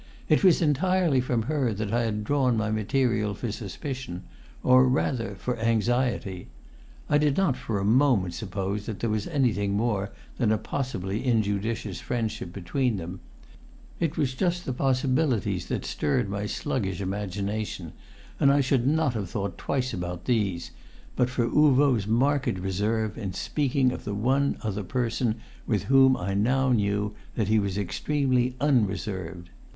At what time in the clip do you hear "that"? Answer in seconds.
1.75-1.93, 8.87-8.99, 15.67-15.85, 27.35-27.49